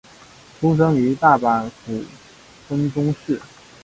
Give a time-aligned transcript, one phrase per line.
[0.59, 2.03] 出身于大阪府
[2.67, 3.39] 丰中市。